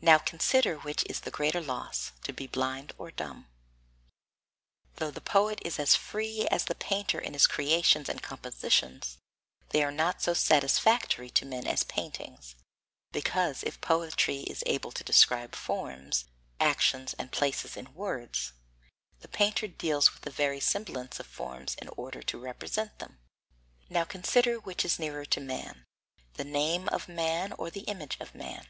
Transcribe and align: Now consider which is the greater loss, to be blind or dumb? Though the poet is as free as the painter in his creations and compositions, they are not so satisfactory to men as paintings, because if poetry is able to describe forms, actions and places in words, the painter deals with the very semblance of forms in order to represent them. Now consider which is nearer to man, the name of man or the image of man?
Now 0.00 0.16
consider 0.16 0.78
which 0.78 1.04
is 1.04 1.20
the 1.20 1.30
greater 1.30 1.60
loss, 1.60 2.12
to 2.22 2.32
be 2.32 2.46
blind 2.46 2.94
or 2.96 3.10
dumb? 3.10 3.46
Though 4.96 5.10
the 5.10 5.20
poet 5.20 5.58
is 5.62 5.78
as 5.78 5.94
free 5.94 6.48
as 6.50 6.64
the 6.64 6.74
painter 6.74 7.18
in 7.18 7.34
his 7.34 7.46
creations 7.46 8.08
and 8.08 8.22
compositions, 8.22 9.18
they 9.68 9.84
are 9.84 9.92
not 9.92 10.22
so 10.22 10.32
satisfactory 10.32 11.28
to 11.28 11.44
men 11.44 11.66
as 11.66 11.84
paintings, 11.84 12.56
because 13.12 13.62
if 13.64 13.78
poetry 13.82 14.44
is 14.44 14.62
able 14.64 14.90
to 14.92 15.04
describe 15.04 15.54
forms, 15.54 16.24
actions 16.58 17.14
and 17.18 17.30
places 17.30 17.76
in 17.76 17.92
words, 17.92 18.54
the 19.20 19.28
painter 19.28 19.66
deals 19.68 20.14
with 20.14 20.22
the 20.22 20.30
very 20.30 20.58
semblance 20.58 21.20
of 21.20 21.26
forms 21.26 21.74
in 21.82 21.88
order 21.98 22.22
to 22.22 22.38
represent 22.40 22.98
them. 22.98 23.18
Now 23.90 24.04
consider 24.04 24.58
which 24.58 24.86
is 24.86 24.98
nearer 24.98 25.26
to 25.26 25.38
man, 25.42 25.84
the 26.32 26.44
name 26.44 26.88
of 26.88 27.08
man 27.10 27.52
or 27.52 27.68
the 27.68 27.80
image 27.82 28.16
of 28.20 28.34
man? 28.34 28.68